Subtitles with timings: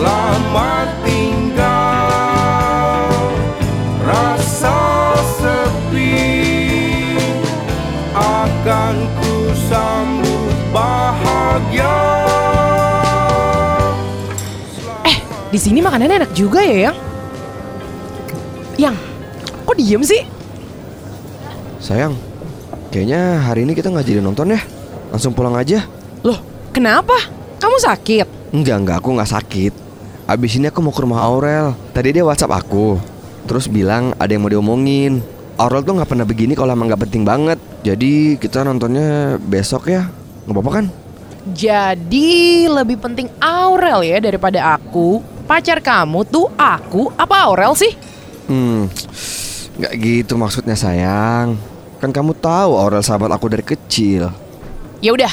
[0.00, 2.08] Selamat tinggal
[4.00, 6.16] Rasa sepi
[8.16, 12.00] Akan ku sambut bahagia
[15.04, 15.20] Eh,
[15.52, 16.96] di sini makanannya enak juga ya, Yang?
[18.80, 18.96] Yang,
[19.68, 20.24] kok diem sih?
[21.76, 22.16] Sayang,
[22.88, 24.64] kayaknya hari ini kita nggak jadi nonton ya.
[25.12, 25.84] Langsung pulang aja.
[26.24, 26.40] Loh,
[26.72, 27.20] kenapa?
[27.60, 28.56] Kamu sakit?
[28.56, 29.89] Enggak, enggak, aku nggak sakit.
[30.30, 31.74] Abis ini aku mau ke rumah Aurel.
[31.90, 33.02] Tadi dia WhatsApp aku.
[33.50, 35.18] Terus bilang ada yang mau diomongin.
[35.58, 37.58] Aurel tuh nggak pernah begini kalau emang nggak penting banget.
[37.82, 40.06] Jadi kita nontonnya besok ya.
[40.46, 40.86] Nggak apa-apa kan?
[41.50, 45.18] Jadi lebih penting Aurel ya daripada aku.
[45.50, 47.90] Pacar kamu tuh aku apa Aurel sih?
[48.46, 48.86] Hmm,
[49.82, 51.58] nggak gitu maksudnya sayang.
[51.98, 54.30] Kan kamu tahu Aurel sahabat aku dari kecil.
[55.02, 55.32] Ya udah,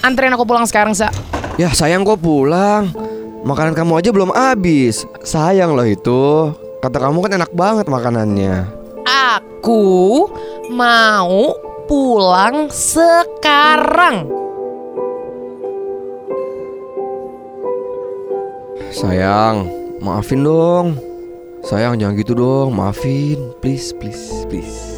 [0.00, 1.12] anterin aku pulang sekarang, Sa.
[1.60, 3.07] Ya sayang kok pulang.
[3.46, 5.06] Makanan kamu aja belum habis.
[5.22, 6.54] Sayang loh itu.
[6.78, 8.66] Kata kamu kan enak banget makanannya.
[9.06, 10.26] Aku
[10.70, 11.54] mau
[11.90, 14.30] pulang sekarang.
[18.88, 19.68] Sayang,
[20.00, 20.86] maafin dong.
[21.62, 23.52] Sayang jangan gitu dong, maafin.
[23.60, 24.96] Please, please, please.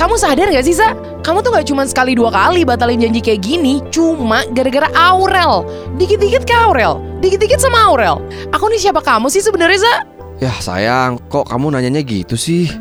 [0.00, 0.96] Kamu sadar gak sih, Sa?
[1.20, 5.68] Kamu tuh gak cuma sekali dua kali batalin janji kayak gini Cuma gara-gara Aurel
[6.00, 8.16] Dikit-dikit ke Aurel Dikit-dikit sama Aurel
[8.48, 9.94] Aku nih siapa kamu sih sebenarnya, Sa?
[10.40, 12.72] Ya sayang, kok kamu nanyanya gitu sih?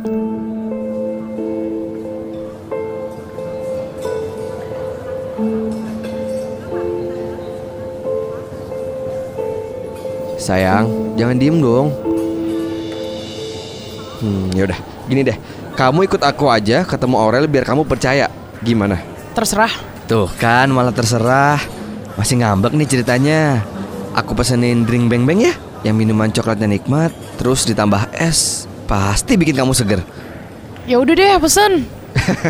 [10.39, 10.87] Sayang,
[11.19, 11.91] jangan diem dong.
[14.23, 14.79] Hmm, yaudah,
[15.11, 15.35] gini deh.
[15.79, 18.27] Kamu ikut aku aja ketemu Aurel biar kamu percaya.
[18.59, 18.99] Gimana?
[19.31, 19.71] Terserah.
[20.11, 21.55] Tuh kan malah terserah.
[22.19, 23.63] Masih ngambek nih ceritanya.
[24.11, 25.55] Aku pesenin drink beng beng ya
[25.85, 28.67] Yang minuman coklatnya nikmat Terus ditambah es.
[28.91, 30.03] Pasti bikin kamu seger.
[30.83, 31.87] Ya udah deh, pesen.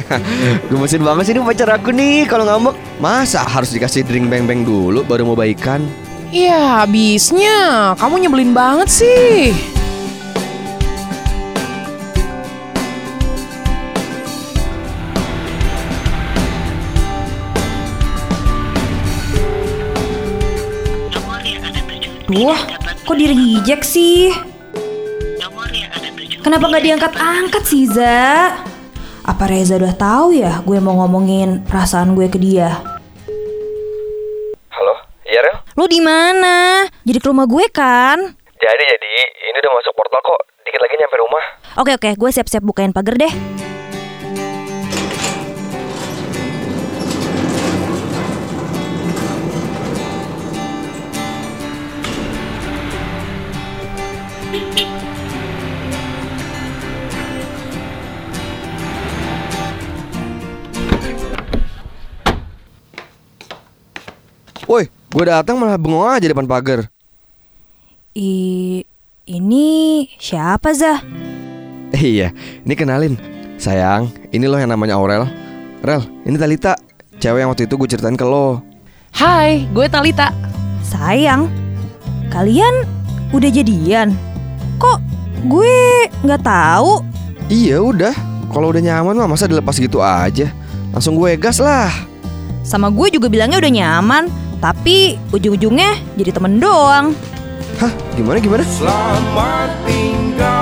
[0.73, 2.73] Gemesin banget sih ini pacar aku nih Kalau ngambek.
[2.97, 5.85] Masa harus dikasih drink beng beng dulu Baru mau baikan?
[6.33, 7.93] Ya, habisnya.
[7.93, 9.53] Kamu nyebelin banget sih
[22.29, 22.61] Wah,
[23.09, 24.29] kok di reject sih?
[26.45, 28.53] Kenapa nggak diangkat-angkat sih, Za?
[29.25, 32.85] Apa Reza udah tahu ya gue mau ngomongin perasaan gue ke dia?
[34.69, 34.93] Halo,
[35.25, 35.57] iya Rel?
[35.73, 36.85] Lu di mana?
[37.01, 38.21] Jadi ke rumah gue kan?
[38.61, 39.09] Jadi jadi
[39.49, 41.43] Ini udah masuk portal kok Dikit lagi nyampe rumah
[41.81, 43.58] Oke oke, gue siap-siap bukain pagar deh.
[64.69, 66.85] Woi, gue datang malah bengong aja depan pagar.
[68.13, 68.85] I
[69.25, 71.01] ini siapa Zah?
[71.89, 72.29] Iya,
[72.61, 73.17] ini kenalin.
[73.57, 75.25] Sayang, ini loh yang namanya Aurel.
[75.81, 76.77] Rel, ini Talita.
[77.17, 78.61] Cewek yang waktu itu gue ceritain ke lo.
[79.09, 80.29] Hai, gue Talita.
[80.85, 81.49] Sayang,
[82.29, 82.85] kalian
[83.33, 84.13] udah jadian?
[84.77, 85.01] Kok
[85.49, 87.01] gue nggak tahu?
[87.49, 88.13] Iya udah,
[88.53, 90.53] kalau udah nyaman mah masa dilepas gitu aja?
[90.93, 91.89] Langsung gue gas lah.
[92.61, 97.15] Sama gue juga bilangnya udah nyaman, tapi ujung-ujungnya jadi temen doang.
[97.79, 98.63] Hah, gimana gimana?
[98.67, 100.58] Selamat tinggal